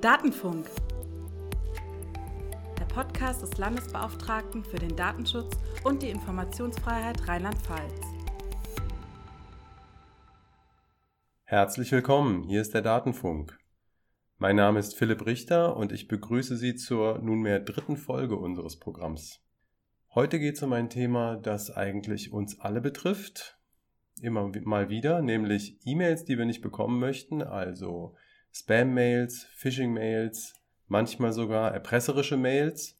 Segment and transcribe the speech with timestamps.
[0.00, 0.70] Datenfunk.
[2.78, 8.00] Der Podcast des Landesbeauftragten für den Datenschutz und die Informationsfreiheit Rheinland-Pfalz.
[11.42, 13.58] Herzlich willkommen, hier ist der Datenfunk.
[14.36, 19.40] Mein Name ist Philipp Richter und ich begrüße Sie zur nunmehr dritten Folge unseres Programms.
[20.14, 23.58] Heute geht es um ein Thema, das eigentlich uns alle betrifft,
[24.22, 28.14] immer mal wieder, nämlich E-Mails, die wir nicht bekommen möchten, also
[28.52, 30.54] Spam-Mails, Phishing-Mails,
[30.86, 32.96] manchmal sogar erpresserische Mails.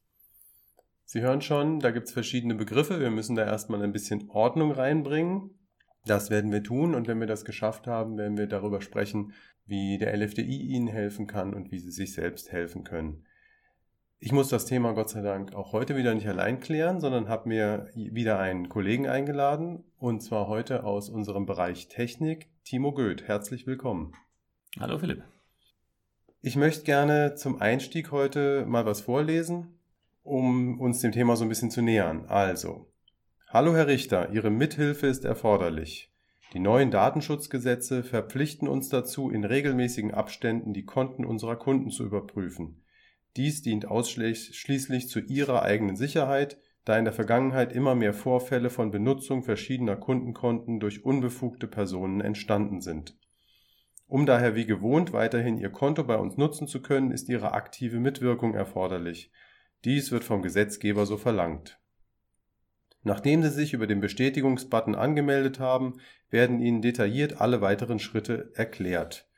[1.04, 3.00] Sie hören schon, da gibt es verschiedene Begriffe.
[3.00, 5.58] Wir müssen da erstmal ein bisschen Ordnung reinbringen.
[6.04, 9.32] Das werden wir tun und wenn wir das geschafft haben, werden wir darüber sprechen,
[9.66, 13.24] wie der LFDI Ihnen helfen kann und wie Sie sich selbst helfen können.
[14.20, 17.48] Ich muss das Thema Gott sei Dank auch heute wieder nicht allein klären, sondern habe
[17.48, 23.28] mir wieder einen Kollegen eingeladen und zwar heute aus unserem Bereich Technik, Timo Goeth.
[23.28, 24.12] Herzlich willkommen.
[24.80, 25.22] Hallo Philipp.
[26.40, 29.76] Ich möchte gerne zum Einstieg heute mal was vorlesen,
[30.22, 32.26] um uns dem Thema so ein bisschen zu nähern.
[32.28, 32.86] Also,
[33.48, 36.12] hallo Herr Richter, Ihre Mithilfe ist erforderlich.
[36.52, 42.84] Die neuen Datenschutzgesetze verpflichten uns dazu, in regelmäßigen Abständen die Konten unserer Kunden zu überprüfen.
[43.36, 48.92] Dies dient ausschließlich zu ihrer eigenen Sicherheit, da in der Vergangenheit immer mehr Vorfälle von
[48.92, 53.18] Benutzung verschiedener Kundenkonten durch unbefugte Personen entstanden sind.
[54.08, 58.00] Um daher wie gewohnt weiterhin Ihr Konto bei uns nutzen zu können, ist Ihre aktive
[58.00, 59.30] Mitwirkung erforderlich.
[59.84, 61.78] Dies wird vom Gesetzgeber so verlangt.
[63.02, 69.28] Nachdem Sie sich über den Bestätigungsbutton angemeldet haben, werden Ihnen detailliert alle weiteren Schritte erklärt.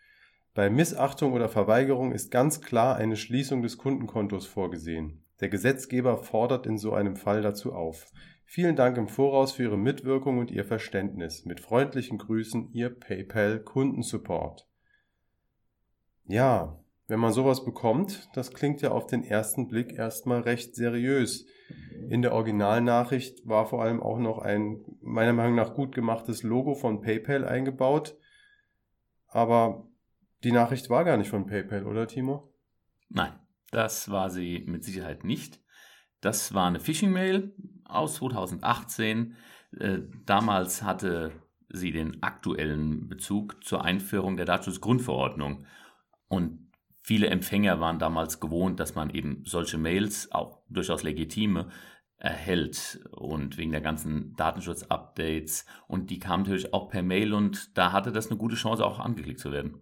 [0.55, 5.25] Bei Missachtung oder Verweigerung ist ganz klar eine Schließung des Kundenkontos vorgesehen.
[5.41, 8.13] Der Gesetzgeber fordert in so einem Fall dazu auf.
[8.53, 11.45] Vielen Dank im Voraus für Ihre Mitwirkung und Ihr Verständnis.
[11.45, 14.67] Mit freundlichen Grüßen, Ihr PayPal Kundensupport.
[16.25, 21.47] Ja, wenn man sowas bekommt, das klingt ja auf den ersten Blick erstmal recht seriös.
[22.09, 26.75] In der Originalnachricht war vor allem auch noch ein meiner Meinung nach gut gemachtes Logo
[26.75, 28.19] von PayPal eingebaut.
[29.29, 29.87] Aber
[30.43, 32.53] die Nachricht war gar nicht von PayPal, oder Timo?
[33.11, 33.33] Nein,
[33.71, 35.63] das war sie mit Sicherheit nicht.
[36.21, 37.55] Das war eine Phishing-Mail
[37.95, 39.35] aus 2018.
[39.79, 41.33] Äh, damals hatte
[41.69, 45.67] sie den aktuellen Bezug zur Einführung der Datenschutzgrundverordnung.
[46.29, 46.71] Und
[47.03, 51.69] viele Empfänger waren damals gewohnt, dass man eben solche Mails, auch durchaus legitime,
[52.17, 57.93] erhält und wegen der ganzen Datenschutz-Updates und die kamen natürlich auch per Mail und da
[57.93, 59.81] hatte das eine gute Chance auch angeklickt zu werden.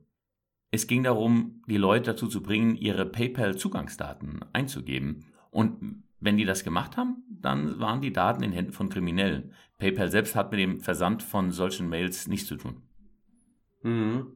[0.70, 5.24] Es ging darum, die Leute dazu zu bringen, ihre PayPal-Zugangsdaten einzugeben.
[5.50, 9.52] Und wenn die das gemacht haben, dann waren die Daten in Händen von Kriminellen.
[9.78, 12.82] PayPal selbst hat mit dem Versand von solchen Mails nichts zu tun.
[13.82, 14.32] Mhm.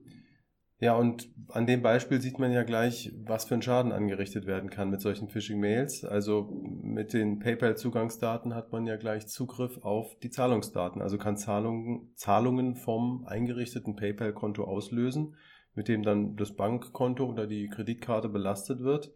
[0.78, 4.68] Ja, und an dem Beispiel sieht man ja gleich, was für ein Schaden angerichtet werden
[4.68, 6.04] kann mit solchen Phishing-Mails.
[6.04, 6.50] Also
[6.82, 12.74] mit den PayPal-Zugangsdaten hat man ja gleich Zugriff auf die Zahlungsdaten, also kann Zahlungen, Zahlungen
[12.74, 15.36] vom eingerichteten PayPal-Konto auslösen
[15.74, 19.12] mit dem dann das Bankkonto oder die Kreditkarte belastet wird.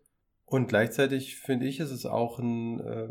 [0.47, 3.09] Und gleichzeitig finde ich, ist es auch ein, äh,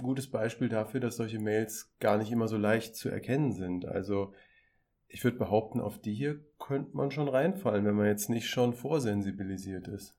[0.00, 3.86] gutes Beispiel dafür, dass solche Mails gar nicht immer so leicht zu erkennen sind.
[3.86, 4.32] Also
[5.08, 8.72] ich würde behaupten, auf die hier könnte man schon reinfallen, wenn man jetzt nicht schon
[8.72, 10.16] vorsensibilisiert ist.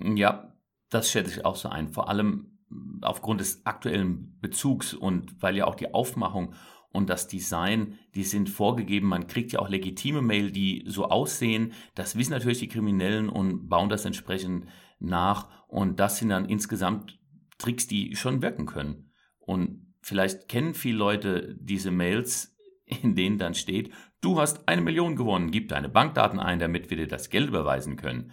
[0.00, 0.52] Ja,
[0.90, 1.88] das schätze ich auch so ein.
[1.88, 2.58] Vor allem
[3.00, 6.54] aufgrund des aktuellen Bezugs und weil ja auch die Aufmachung
[6.90, 9.08] und das Design, die sind vorgegeben.
[9.08, 11.72] Man kriegt ja auch legitime Mail, die so aussehen.
[11.94, 14.66] Das wissen natürlich die Kriminellen und bauen das entsprechend
[14.98, 15.48] nach.
[15.68, 17.18] Und das sind dann insgesamt
[17.58, 19.12] Tricks, die schon wirken können.
[19.38, 25.16] Und vielleicht kennen viele Leute diese Mails, in denen dann steht, du hast eine Million
[25.16, 28.32] gewonnen, gib deine Bankdaten ein, damit wir dir das Geld überweisen können.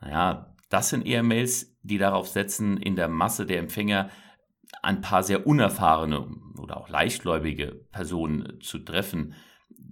[0.00, 4.10] Naja, das sind eher Mails, die darauf setzen, in der Masse der Empfänger
[4.82, 6.26] ein paar sehr unerfahrene
[6.58, 9.34] oder auch leichtgläubige Personen zu treffen.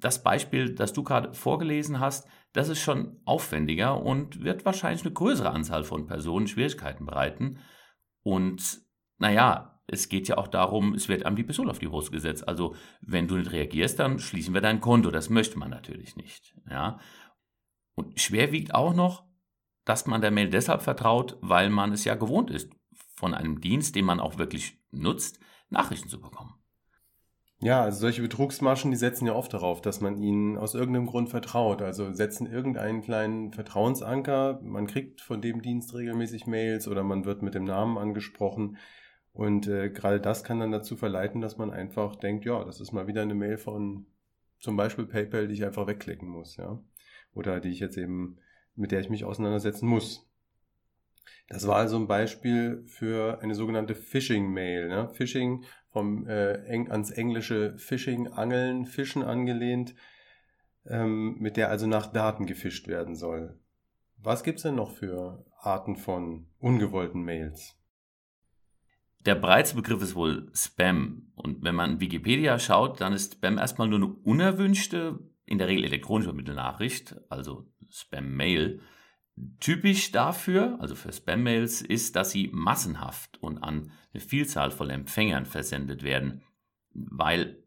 [0.04, 5.14] Das Beispiel, das du gerade vorgelesen hast, das ist schon aufwendiger und wird wahrscheinlich eine
[5.14, 7.58] größere Anzahl von Personen Schwierigkeiten bereiten.
[8.22, 8.82] Und
[9.16, 12.46] naja, es geht ja auch darum, es wird einem die Pistole auf die Brust gesetzt.
[12.46, 15.10] Also wenn du nicht reagierst, dann schließen wir dein Konto.
[15.10, 16.54] Das möchte man natürlich nicht.
[16.68, 16.98] Ja.
[17.94, 19.24] Und schwer wiegt auch noch,
[19.86, 22.70] dass man der Mail deshalb vertraut, weil man es ja gewohnt ist,
[23.16, 25.40] von einem Dienst, den man auch wirklich nutzt,
[25.70, 26.54] Nachrichten zu bekommen.
[27.60, 31.30] Ja, also solche Betrugsmaschen, die setzen ja oft darauf, dass man ihnen aus irgendeinem Grund
[31.30, 31.82] vertraut.
[31.82, 37.42] Also setzen irgendeinen kleinen Vertrauensanker, man kriegt von dem Dienst regelmäßig Mails oder man wird
[37.42, 38.76] mit dem Namen angesprochen.
[39.32, 42.92] Und äh, gerade das kann dann dazu verleiten, dass man einfach denkt, ja, das ist
[42.92, 44.06] mal wieder eine Mail von
[44.58, 46.82] zum Beispiel PayPal, die ich einfach wegklicken muss, ja.
[47.34, 48.38] Oder die ich jetzt eben
[48.76, 50.28] mit der ich mich auseinandersetzen muss.
[51.48, 54.88] Das war also ein Beispiel für eine sogenannte Phishing-Mail.
[54.88, 55.08] Ne?
[55.10, 59.94] Phishing vom äh, eng, ans englische Phishing, Angeln, Fischen angelehnt,
[60.86, 63.60] ähm, mit der also nach Daten gefischt werden soll.
[64.16, 67.76] Was gibt's denn noch für Arten von ungewollten Mails?
[69.24, 71.30] Der breite Begriff ist wohl Spam.
[71.36, 75.84] Und wenn man Wikipedia schaut, dann ist Spam erstmal nur eine unerwünschte, in der Regel
[75.84, 78.80] elektronisch vermittelte Nachricht, also Spam-Mail.
[79.58, 85.44] Typisch dafür, also für Spam-Mails, ist, dass sie massenhaft und an eine Vielzahl von Empfängern
[85.44, 86.42] versendet werden,
[86.92, 87.64] weil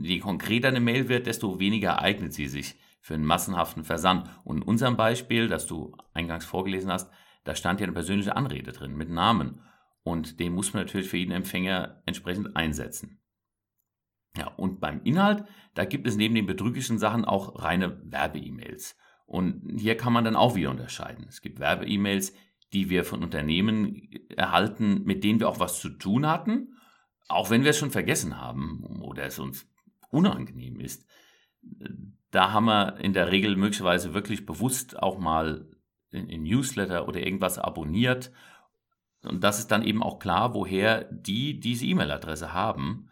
[0.00, 4.28] je konkreter eine Mail wird, desto weniger eignet sie sich für einen massenhaften Versand.
[4.44, 7.10] Und in unserem Beispiel, das du eingangs vorgelesen hast,
[7.44, 9.60] da stand ja eine persönliche Anrede drin mit Namen.
[10.02, 13.20] Und den muss man natürlich für jeden Empfänger entsprechend einsetzen.
[14.36, 15.44] Ja, und beim Inhalt,
[15.74, 18.96] da gibt es neben den betrügerischen Sachen auch reine Werbe-E-Mails.
[19.26, 21.26] Und hier kann man dann auch wieder unterscheiden.
[21.28, 22.32] Es gibt Werbe-E-Mails,
[22.72, 26.74] die wir von Unternehmen erhalten, mit denen wir auch was zu tun hatten,
[27.28, 29.68] auch wenn wir es schon vergessen haben oder es uns
[30.10, 31.06] unangenehm ist.
[32.30, 35.68] Da haben wir in der Regel möglicherweise wirklich bewusst auch mal
[36.10, 38.32] in, Newsletter oder irgendwas abonniert.
[39.24, 43.08] Und das ist dann eben auch klar, woher die diese E-Mail-Adresse haben.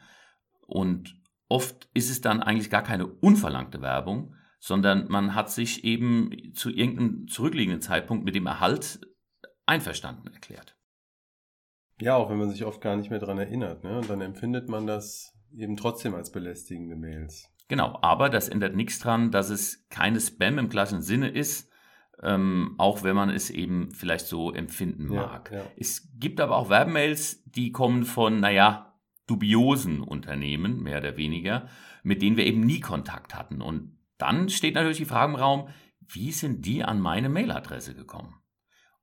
[0.67, 1.17] Und
[1.49, 4.34] oft ist es dann eigentlich gar keine unverlangte Werbung,
[4.64, 8.99] sondern man hat sich eben zu irgendeinem zurückliegenden Zeitpunkt mit dem Erhalt
[9.66, 10.75] einverstanden erklärt.
[12.00, 13.84] Ja, auch wenn man sich oft gar nicht mehr daran erinnert.
[13.84, 13.99] Ne?
[13.99, 17.52] Und dann empfindet man das eben trotzdem als belästigende Mails.
[17.69, 21.70] Genau, aber das ändert nichts dran, dass es keine Spam im klassischen Sinne ist,
[22.22, 25.50] ähm, auch wenn man es eben vielleicht so empfinden mag.
[25.52, 25.67] Ja, ja.
[25.76, 28.94] Es gibt aber auch Werbemails, die kommen von, naja,
[29.26, 31.69] dubiosen Unternehmen, mehr oder weniger,
[32.02, 33.60] mit denen wir eben nie Kontakt hatten.
[33.60, 33.94] Und
[34.25, 35.69] dann steht natürlich die Frage im Raum,
[36.00, 38.35] wie sind die an meine Mailadresse gekommen?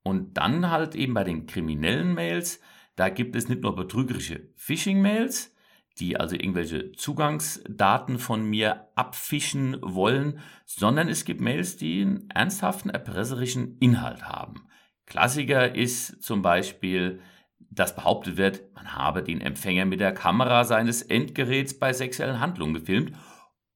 [0.04, 2.60] Und dann halt eben bei den kriminellen Mails,
[2.96, 5.56] da gibt es nicht nur betrügerische Phishing-Mails,
[6.00, 12.90] die also irgendwelche Zugangsdaten von mir abfischen wollen, sondern es gibt Mails, die einen ernsthaften
[12.90, 14.68] erpresserischen Inhalt haben.
[15.06, 17.22] Klassiker ist zum Beispiel,
[17.60, 22.74] dass behauptet wird, man habe den Empfänger mit der Kamera seines Endgeräts bei sexuellen Handlungen
[22.74, 23.14] gefilmt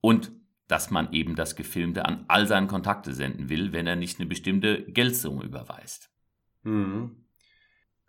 [0.01, 0.31] und
[0.67, 4.27] dass man eben das Gefilmte an all seine Kontakte senden will, wenn er nicht eine
[4.27, 6.11] bestimmte Geldsumme überweist.
[6.63, 7.25] Mhm.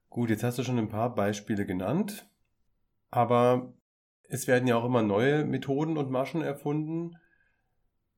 [0.08, 2.26] Gut, jetzt hast du schon ein paar Beispiele genannt,
[3.10, 3.74] aber
[4.28, 7.16] es werden ja auch immer neue Methoden und Maschen erfunden.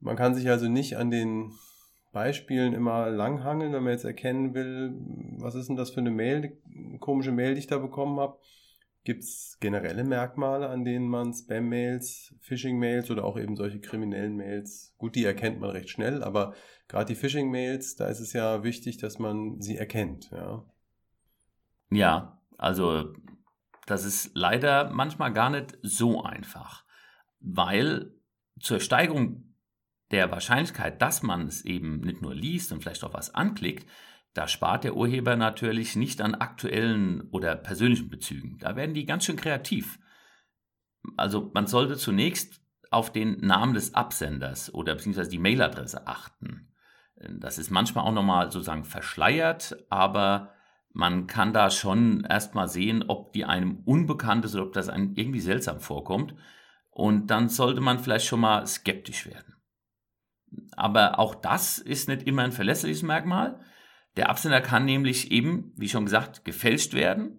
[0.01, 1.53] Man kann sich also nicht an den
[2.13, 4.95] Beispielen immer langhangeln, wenn man jetzt erkennen will,
[5.39, 8.39] was ist denn das für eine Mail, eine komische Mail, die ich da bekommen habe.
[9.05, 14.95] Gibt es generelle Merkmale, an denen man Spam-Mails, Phishing-Mails oder auch eben solche kriminellen Mails,
[14.99, 16.55] gut, die erkennt man recht schnell, aber
[16.89, 20.31] gerade die Phishing-Mails, da ist es ja wichtig, dass man sie erkennt.
[20.31, 20.65] Ja,
[21.91, 23.15] ja also
[23.87, 26.85] das ist leider manchmal gar nicht so einfach,
[27.41, 28.13] weil
[28.61, 29.55] zur Steigerung
[30.11, 33.87] der Wahrscheinlichkeit, dass man es eben nicht nur liest und vielleicht auch was anklickt,
[34.39, 38.59] da spart der Urheber natürlich nicht an aktuellen oder persönlichen Bezügen.
[38.61, 39.99] Da werden die ganz schön kreativ.
[41.17, 42.61] Also man sollte zunächst
[42.93, 46.73] auf den Namen des Absenders oder beziehungsweise die Mailadresse achten.
[47.17, 50.53] Das ist manchmal auch nochmal sozusagen verschleiert, aber
[50.93, 55.15] man kann da schon erstmal sehen, ob die einem unbekannt ist oder ob das einem
[55.17, 56.37] irgendwie seltsam vorkommt.
[56.91, 59.57] Und dann sollte man vielleicht schon mal skeptisch werden.
[60.77, 63.61] Aber auch das ist nicht immer ein verlässliches Merkmal.
[64.17, 67.39] Der Absender kann nämlich eben, wie schon gesagt, gefälscht werden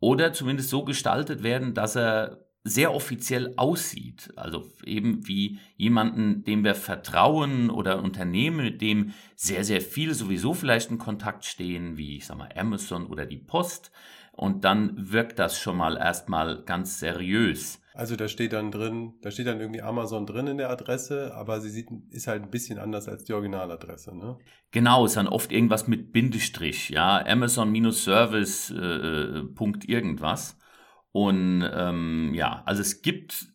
[0.00, 4.32] oder zumindest so gestaltet werden, dass er sehr offiziell aussieht.
[4.36, 10.54] Also eben wie jemanden, dem wir vertrauen oder Unternehmen, mit dem sehr, sehr viele sowieso
[10.54, 13.90] vielleicht in Kontakt stehen, wie ich sag mal Amazon oder die Post.
[14.32, 17.80] Und dann wirkt das schon mal erstmal ganz seriös.
[17.98, 21.60] Also da steht dann drin, da steht dann irgendwie Amazon drin in der Adresse, aber
[21.60, 24.38] sie sieht, ist halt ein bisschen anders als die Originaladresse, ne?
[24.70, 30.56] Genau, ist dann oft irgendwas mit Bindestrich, ja, Amazon-Service äh, äh, Punkt irgendwas.
[31.10, 33.48] Und ähm, ja, also es gibt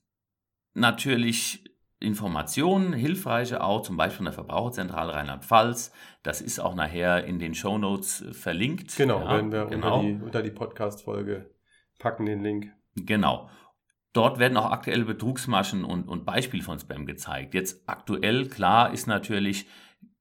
[0.73, 1.63] natürlich
[2.01, 5.93] Informationen, hilfreiche auch, zum Beispiel von der Verbraucherzentrale Rheinland-Pfalz.
[6.21, 8.97] Das ist auch nachher in den Show Notes äh, verlinkt.
[8.97, 9.99] Genau, ja, werden wir genau.
[10.01, 11.49] unter die, unter die Podcast-Folge
[11.97, 12.73] packen, den Link.
[12.97, 13.49] Genau.
[14.13, 17.55] Dort werden auch aktuelle Betrugsmaschen und, und Beispiele von Spam gezeigt.
[17.55, 19.65] Jetzt aktuell, klar, ist natürlich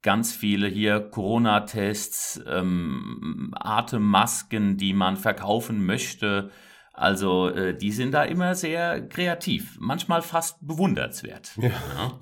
[0.00, 6.50] ganz viele hier Corona-Tests, ähm, Atemmasken, die man verkaufen möchte.
[6.92, 11.52] Also äh, die sind da immer sehr kreativ, manchmal fast bewundernswert.
[11.56, 11.68] Ja.
[11.68, 12.20] Ja.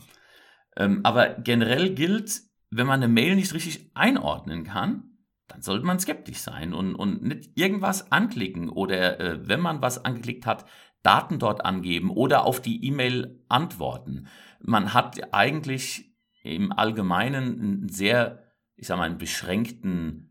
[0.76, 5.04] Ähm, aber generell gilt, wenn man eine Mail nicht richtig einordnen kann,
[5.48, 10.04] dann sollte man skeptisch sein und, und nicht irgendwas anklicken oder äh, wenn man was
[10.04, 10.64] angeklickt hat,
[11.02, 14.26] Daten dort angeben oder auf die E-Mail antworten.
[14.61, 18.45] Man hat eigentlich im Allgemeinen einen sehr,
[18.76, 20.30] ich sag mal, einen beschränkten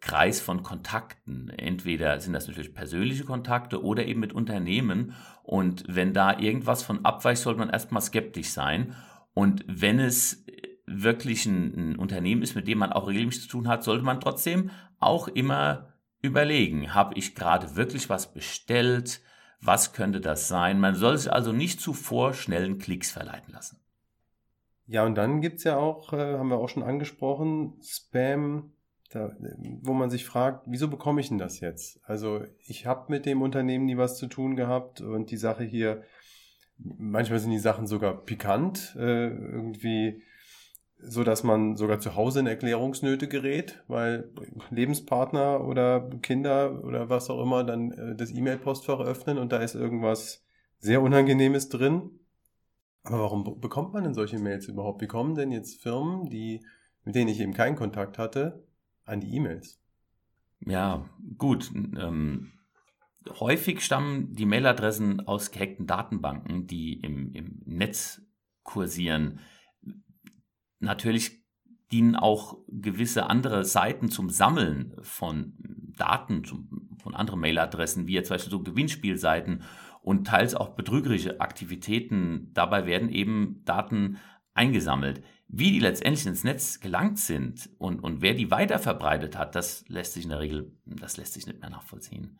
[0.00, 1.50] Kreis von Kontakten.
[1.50, 5.14] Entweder sind das natürlich persönliche Kontakte oder eben mit Unternehmen.
[5.42, 8.94] Und wenn da irgendwas von abweicht, sollte man erstmal skeptisch sein.
[9.34, 10.44] Und wenn es
[10.86, 14.20] wirklich ein, ein Unternehmen ist, mit dem man auch regelmäßig zu tun hat, sollte man
[14.20, 19.20] trotzdem auch immer überlegen, habe ich gerade wirklich was bestellt?
[19.60, 20.80] Was könnte das sein?
[20.80, 23.78] Man soll sich also nicht zu vorschnellen Klicks verleiten lassen.
[24.86, 28.72] Ja, und dann gibt es ja auch, äh, haben wir auch schon angesprochen, Spam,
[29.10, 29.34] da,
[29.82, 32.00] wo man sich fragt, wieso bekomme ich denn das jetzt?
[32.04, 36.02] Also ich habe mit dem Unternehmen nie was zu tun gehabt und die Sache hier,
[36.78, 40.22] manchmal sind die Sachen sogar pikant, äh, irgendwie
[41.00, 44.30] so dass man sogar zu Hause in Erklärungsnöte gerät, weil
[44.70, 49.74] Lebenspartner oder Kinder oder was auch immer dann äh, das E-Mail-Postfach öffnen und da ist
[49.74, 50.44] irgendwas
[50.78, 52.10] sehr Unangenehmes drin.
[53.04, 55.00] Aber warum bekommt man denn solche Mails überhaupt?
[55.00, 56.64] Wie kommen denn jetzt Firmen, die,
[57.04, 58.64] mit denen ich eben keinen Kontakt hatte,
[59.04, 59.80] an die E-Mails?
[60.60, 61.70] Ja, gut.
[61.74, 62.52] Ähm,
[63.38, 68.20] häufig stammen die Mailadressen aus gehackten Datenbanken, die im, im Netz
[68.62, 69.40] kursieren
[70.80, 71.42] Natürlich
[71.90, 75.54] dienen auch gewisse andere Seiten zum Sammeln von
[75.96, 79.62] Daten zum, von anderen Mailadressen, wie jetzt zum Beispiel so Gewinnspielseiten
[80.02, 82.50] und teils auch betrügerische Aktivitäten.
[82.52, 84.18] Dabei werden eben Daten
[84.54, 85.22] eingesammelt.
[85.48, 90.12] Wie die letztendlich ins Netz gelangt sind und, und wer die weiterverbreitet hat, das lässt
[90.12, 92.38] sich in der Regel, das lässt sich nicht mehr nachvollziehen.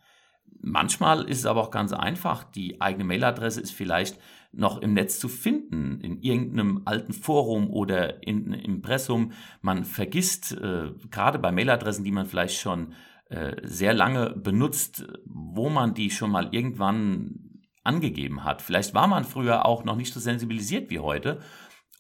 [0.61, 2.45] Manchmal ist es aber auch ganz einfach.
[2.45, 4.19] Die eigene Mailadresse ist vielleicht
[4.53, 9.33] noch im Netz zu finden, in irgendeinem alten Forum oder in einem Impressum.
[9.61, 12.95] Man vergisst, äh, gerade bei Mailadressen, die man vielleicht schon
[13.29, 18.63] äh, sehr lange benutzt, wo man die schon mal irgendwann angegeben hat.
[18.63, 21.41] Vielleicht war man früher auch noch nicht so sensibilisiert wie heute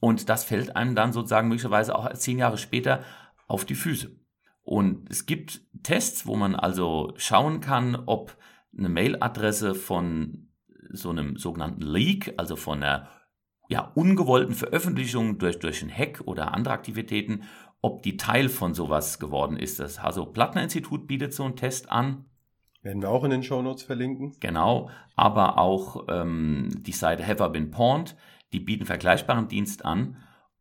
[0.00, 3.04] und das fällt einem dann sozusagen möglicherweise auch zehn Jahre später
[3.46, 4.10] auf die Füße.
[4.62, 8.36] Und es gibt Tests, wo man also schauen kann, ob
[8.76, 10.47] eine Mailadresse von
[10.92, 13.09] so einem sogenannten Leak, also von einer
[13.68, 17.42] ja, ungewollten Veröffentlichung durch, durch einen Hack oder andere Aktivitäten,
[17.83, 19.78] ob die Teil von sowas geworden ist.
[19.78, 22.25] Das Hasso-Plattner-Institut bietet so einen Test an.
[22.83, 24.37] Werden wir auch in den Shownotes verlinken.
[24.40, 28.16] Genau, aber auch ähm, die Seite Have I Been Pawned,
[28.52, 30.16] die bieten vergleichbaren Dienst an.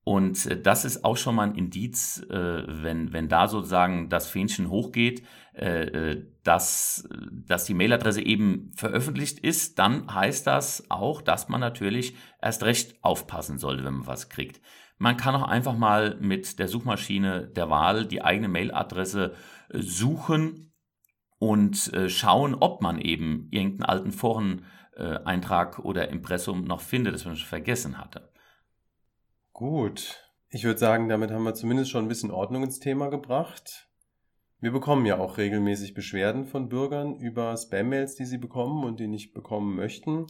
[0.07, 4.29] Und äh, das ist auch schon mal ein Indiz, äh, wenn, wenn da sozusagen das
[4.29, 5.21] Fähnchen hochgeht,
[5.51, 12.15] äh, dass, dass die Mailadresse eben veröffentlicht ist, dann heißt das auch, dass man natürlich
[12.41, 14.61] erst recht aufpassen sollte, wenn man was kriegt.
[14.97, 19.33] Man kann auch einfach mal mit der Suchmaschine der Wahl die eigene Mailadresse
[19.73, 20.71] suchen
[21.37, 27.45] und schauen, ob man eben irgendeinen alten Foreneintrag oder Impressum noch findet, das man schon
[27.45, 28.31] vergessen hatte.
[29.57, 30.23] Gut.
[30.51, 33.89] Ich würde sagen, damit haben wir zumindest schon ein bisschen Ordnung ins Thema gebracht.
[34.59, 39.07] Wir bekommen ja auch regelmäßig Beschwerden von Bürgern über Spam-Mails, die sie bekommen und die
[39.07, 40.27] nicht bekommen möchten.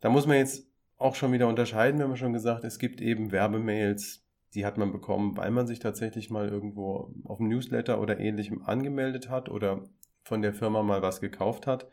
[0.00, 1.98] Da muss man jetzt auch schon wieder unterscheiden.
[1.98, 5.78] Wir haben schon gesagt, es gibt eben Werbemails, die hat man bekommen, weil man sich
[5.78, 9.88] tatsächlich mal irgendwo auf dem Newsletter oder ähnlichem angemeldet hat oder
[10.24, 11.88] von der Firma mal was gekauft hat.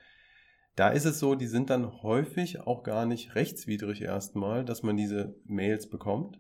[0.76, 4.98] Da ist es so, die sind dann häufig auch gar nicht rechtswidrig erstmal, dass man
[4.98, 6.40] diese Mails bekommt.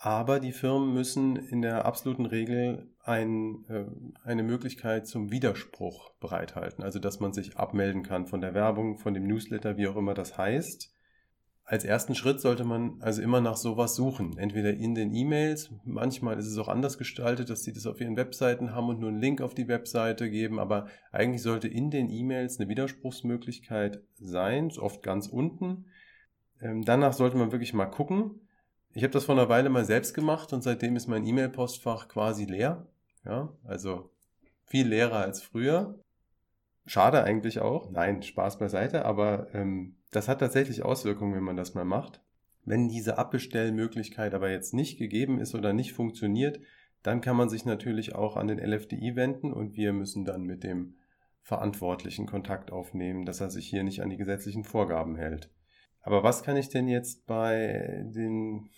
[0.00, 3.84] Aber die Firmen müssen in der absoluten Regel ein, äh,
[4.22, 6.84] eine Möglichkeit zum Widerspruch bereithalten.
[6.84, 10.14] Also, dass man sich abmelden kann von der Werbung, von dem Newsletter, wie auch immer
[10.14, 10.94] das heißt
[11.68, 14.38] als ersten Schritt sollte man also immer nach sowas suchen.
[14.38, 18.16] Entweder in den E-Mails, manchmal ist es auch anders gestaltet, dass sie das auf ihren
[18.16, 22.08] Webseiten haben und nur einen Link auf die Webseite geben, aber eigentlich sollte in den
[22.08, 25.84] E-Mails eine Widerspruchsmöglichkeit sein, oft ganz unten.
[26.62, 28.48] Ähm, danach sollte man wirklich mal gucken.
[28.94, 32.46] Ich habe das vor einer Weile mal selbst gemacht und seitdem ist mein E-Mail-Postfach quasi
[32.46, 32.86] leer.
[33.26, 34.10] Ja, also
[34.64, 36.00] viel leerer als früher.
[36.88, 37.90] Schade eigentlich auch.
[37.90, 42.22] Nein, Spaß beiseite, aber ähm, das hat tatsächlich Auswirkungen, wenn man das mal macht.
[42.64, 46.60] Wenn diese Abbestellmöglichkeit aber jetzt nicht gegeben ist oder nicht funktioniert,
[47.02, 50.64] dann kann man sich natürlich auch an den LFDI wenden und wir müssen dann mit
[50.64, 50.94] dem
[51.42, 55.50] Verantwortlichen Kontakt aufnehmen, dass er sich hier nicht an die gesetzlichen Vorgaben hält.
[56.00, 58.70] Aber was kann ich denn jetzt bei den,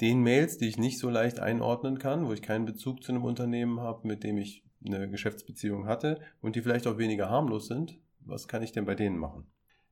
[0.00, 3.24] den Mails, die ich nicht so leicht einordnen kann, wo ich keinen Bezug zu einem
[3.24, 7.98] Unternehmen habe, mit dem ich eine Geschäftsbeziehung hatte und die vielleicht auch weniger harmlos sind,
[8.20, 9.46] was kann ich denn bei denen machen?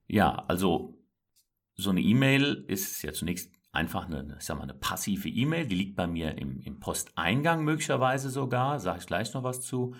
[0.06, 0.98] Ja, also
[1.74, 5.74] so eine E-Mail ist ja zunächst einfach eine, ich sag mal, eine passive E-Mail, die
[5.74, 9.94] liegt bei mir im, im Posteingang möglicherweise sogar, sage ich gleich noch was zu.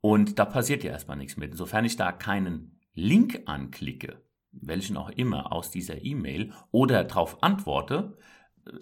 [0.00, 1.50] Und da passiert ja erstmal nichts mit.
[1.50, 8.16] Insofern ich da keinen Link anklicke, welchen auch immer aus dieser E-Mail oder darauf antworte,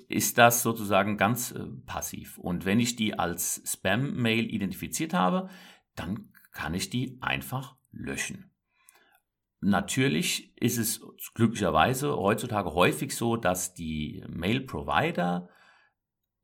[0.09, 2.39] ist das sozusagen ganz äh, passiv.
[2.39, 5.49] Und wenn ich die als Spam-Mail identifiziert habe,
[5.95, 8.51] dann kann ich die einfach löschen.
[9.61, 11.01] Natürlich ist es
[11.35, 15.49] glücklicherweise heutzutage häufig so, dass die Mail-Provider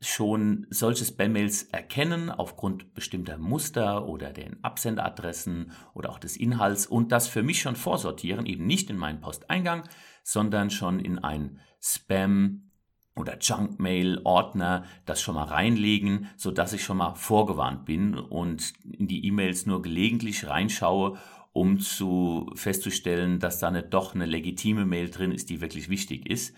[0.00, 7.12] schon solche Spam-Mails erkennen aufgrund bestimmter Muster oder den Absenderadressen oder auch des Inhalts und
[7.12, 9.84] das für mich schon vorsortieren, eben nicht in meinen Posteingang,
[10.24, 12.71] sondern schon in ein Spam-
[13.14, 19.06] oder Junkmail-Ordner das schon mal reinlegen, so dass ich schon mal vorgewarnt bin und in
[19.06, 21.18] die E-Mails nur gelegentlich reinschaue,
[21.52, 26.28] um zu festzustellen, dass da nicht doch eine legitime Mail drin ist, die wirklich wichtig
[26.28, 26.56] ist.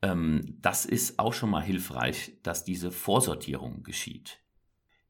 [0.00, 4.38] Ähm, das ist auch schon mal hilfreich, dass diese Vorsortierung geschieht.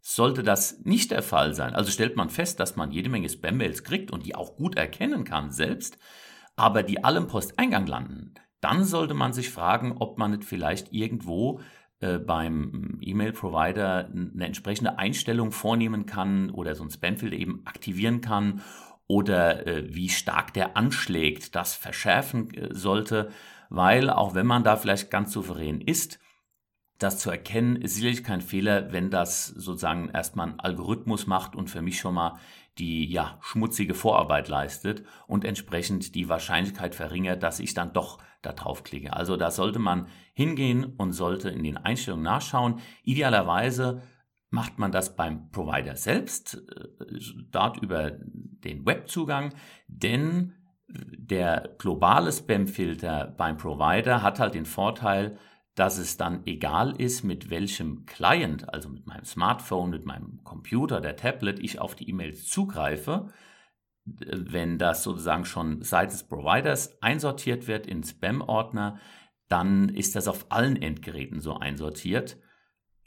[0.00, 3.84] Sollte das nicht der Fall sein, also stellt man fest, dass man jede Menge Spam-Mails
[3.84, 5.96] kriegt und die auch gut erkennen kann selbst,
[6.56, 10.92] aber die alle im Posteingang landen, dann sollte man sich fragen, ob man nicht vielleicht
[10.92, 11.60] irgendwo
[12.00, 18.62] äh, beim E-Mail-Provider eine entsprechende Einstellung vornehmen kann oder so ein Spamfilter eben aktivieren kann
[19.06, 23.30] oder äh, wie stark der anschlägt, das verschärfen äh, sollte,
[23.68, 26.18] weil auch wenn man da vielleicht ganz souverän ist,
[27.02, 31.68] das zu erkennen, ist sicherlich kein Fehler, wenn das sozusagen erstmal ein Algorithmus macht und
[31.68, 32.38] für mich schon mal
[32.78, 38.52] die ja schmutzige Vorarbeit leistet und entsprechend die Wahrscheinlichkeit verringert, dass ich dann doch da
[38.52, 39.12] drauf klicke.
[39.12, 42.80] Also da sollte man hingehen und sollte in den Einstellungen nachschauen.
[43.02, 44.02] Idealerweise
[44.48, 47.18] macht man das beim Provider selbst, äh,
[47.50, 49.54] dort über den Webzugang,
[49.86, 50.54] denn
[50.94, 55.38] der globale Spamfilter beim Provider hat halt den Vorteil,
[55.74, 61.00] dass es dann egal ist, mit welchem Client, also mit meinem Smartphone, mit meinem Computer,
[61.00, 63.32] der Tablet, ich auf die E-Mails zugreife,
[64.04, 68.98] wenn das sozusagen schon seitens Providers einsortiert wird in Spam-Ordner,
[69.48, 72.38] dann ist das auf allen Endgeräten so einsortiert.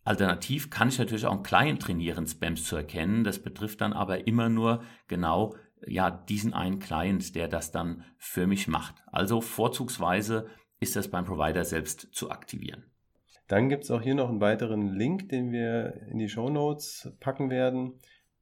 [0.03, 3.23] Alternativ kann ich natürlich auch einen Client trainieren, Spams zu erkennen.
[3.23, 5.55] Das betrifft dann aber immer nur genau
[5.87, 8.95] ja, diesen einen Client, der das dann für mich macht.
[9.07, 10.47] Also vorzugsweise
[10.79, 12.83] ist das beim Provider selbst zu aktivieren.
[13.47, 17.13] Dann gibt es auch hier noch einen weiteren Link, den wir in die Show Notes
[17.19, 17.93] packen werden,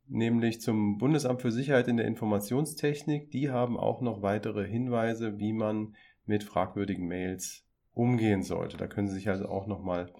[0.08, 3.32] nämlich zum Bundesamt für Sicherheit in der Informationstechnik.
[3.32, 8.78] Die haben auch noch weitere Hinweise, wie man mit fragwürdigen Mails umgehen sollte.
[8.78, 10.12] Da können Sie sich also auch nochmal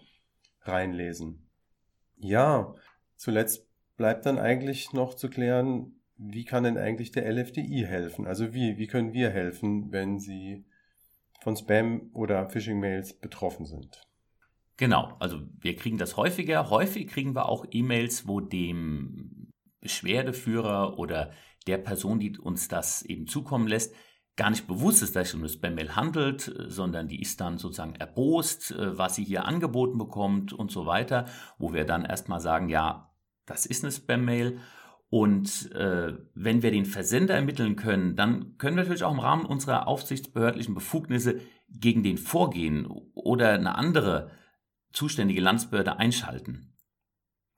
[0.62, 1.48] reinlesen.
[2.18, 2.76] Ja,
[3.16, 8.28] zuletzt bleibt dann eigentlich noch zu klären, wie kann denn eigentlich der LFDI helfen?
[8.28, 10.66] Also wie, wie können wir helfen, wenn Sie
[11.44, 14.08] von Spam oder Phishing-Mails betroffen sind?
[14.78, 16.70] Genau, also wir kriegen das häufiger.
[16.70, 19.52] Häufig kriegen wir auch E-Mails, wo dem
[19.82, 21.32] Beschwerdeführer oder
[21.68, 23.94] der Person, die uns das eben zukommen lässt,
[24.36, 27.96] gar nicht bewusst ist, dass es um eine Spam-Mail handelt, sondern die ist dann sozusagen
[27.96, 31.26] erbost, äh, was sie hier angeboten bekommt und so weiter,
[31.60, 33.14] wo wir dann erstmal sagen, ja,
[33.46, 34.60] das ist eine Spam-Mail
[35.14, 39.46] und äh, wenn wir den Versender ermitteln können, dann können wir natürlich auch im Rahmen
[39.46, 44.32] unserer aufsichtsbehördlichen Befugnisse gegen den vorgehen oder eine andere
[44.92, 46.74] zuständige Landsbehörde einschalten.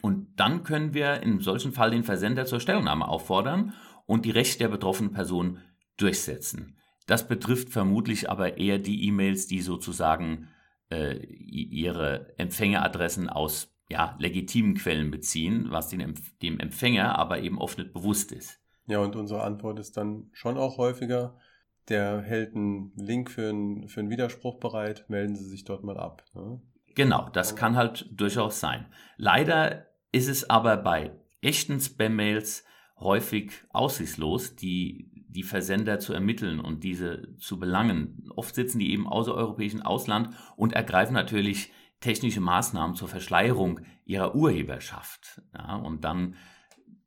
[0.02, 3.74] Und dann können wir in solchen Fall den Versender zur Stellungnahme auffordern
[4.06, 5.60] und die Rechte der betroffenen Person
[5.96, 6.76] durchsetzen.
[7.08, 10.50] Das betrifft vermutlich aber eher die E-Mails, die sozusagen
[10.92, 17.78] äh, ihre Empfängeradressen aus ja, legitimen Quellen beziehen, was den, dem Empfänger aber eben oft
[17.78, 18.60] nicht bewusst ist.
[18.88, 21.38] Ja, und unsere Antwort ist dann schon auch häufiger,
[21.90, 25.98] der hält einen Link für einen, für einen Widerspruch bereit, melden Sie sich dort mal
[25.98, 26.24] ab.
[26.34, 26.62] Ne?
[26.96, 28.86] Genau, das kann halt durchaus sein.
[29.18, 32.64] Leider ist es aber bei echten Spam-Mails
[32.98, 38.30] häufig aussichtslos, die, die Versender zu ermitteln und diese zu belangen.
[38.36, 45.42] Oft sitzen die eben außereuropäischen Ausland und ergreifen natürlich technische Maßnahmen zur Verschleierung ihrer Urheberschaft.
[45.54, 46.36] Ja, und dann,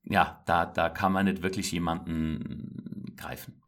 [0.04, 3.62] ja, da, da kann man nicht wirklich jemanden greifen.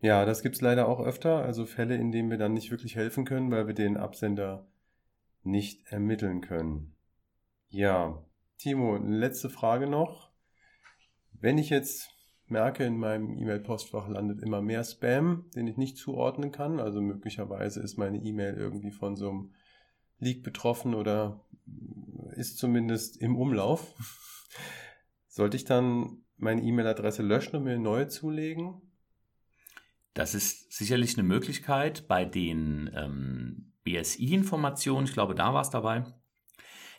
[0.00, 2.96] Ja, das gibt es leider auch öfter, also Fälle, in denen wir dann nicht wirklich
[2.96, 4.66] helfen können, weil wir den Absender
[5.42, 6.94] nicht ermitteln können.
[7.68, 8.22] Ja,
[8.58, 10.30] Timo, letzte Frage noch.
[11.32, 12.10] Wenn ich jetzt
[12.46, 17.80] merke, in meinem E-Mail-Postfach landet immer mehr Spam, den ich nicht zuordnen kann, also möglicherweise
[17.80, 19.54] ist meine E-Mail irgendwie von so einem
[20.18, 21.40] liegt betroffen oder
[22.34, 23.94] ist zumindest im Umlauf.
[25.28, 28.80] Sollte ich dann meine E-Mail-Adresse löschen und mir eine neue zulegen?
[30.14, 36.04] Das ist sicherlich eine Möglichkeit bei den ähm, BSI-Informationen, ich glaube, da war es dabei.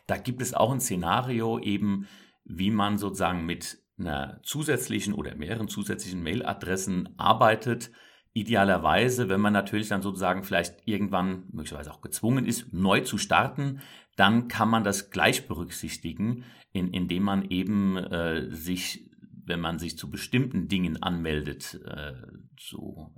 [0.06, 2.06] Da gibt es auch ein Szenario eben,
[2.44, 7.90] wie man sozusagen mit einer zusätzlichen oder mehreren zusätzlichen Mailadressen arbeitet.
[8.38, 13.80] Idealerweise, wenn man natürlich dann sozusagen vielleicht irgendwann möglicherweise auch gezwungen ist, neu zu starten,
[14.16, 19.10] dann kann man das gleich berücksichtigen, in, indem man eben äh, sich,
[19.44, 22.14] wenn man sich zu bestimmten Dingen anmeldet, äh,
[22.56, 23.10] zu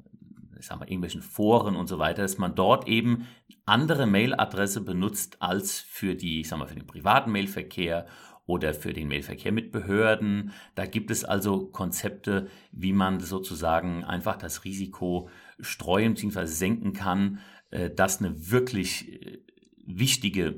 [0.59, 3.27] ich sag mal, irgendwelchen Foren und so weiter, dass man dort eben
[3.67, 8.07] andere Mailadresse benutzt als für die, ich sag mal, für den privaten Mailverkehr
[8.51, 10.53] oder für den Mailverkehr mit Behörden.
[10.75, 15.29] Da gibt es also Konzepte, wie man sozusagen einfach das Risiko
[15.61, 16.47] streuen bzw.
[16.47, 17.39] senken kann,
[17.71, 19.39] äh, dass eine wirklich äh,
[19.87, 20.57] wichtige